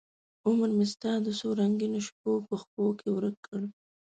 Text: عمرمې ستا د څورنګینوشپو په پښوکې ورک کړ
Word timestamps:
عمرمې 0.47 0.85
ستا 0.93 1.11
د 1.25 1.27
څورنګینوشپو 1.39 2.31
په 2.45 2.45
پښوکې 2.61 3.09
ورک 3.11 3.37
کړ 3.47 3.61